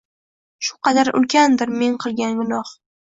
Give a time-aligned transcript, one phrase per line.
[0.69, 2.73] Shu qadar ulkandir men qilgan gunoh–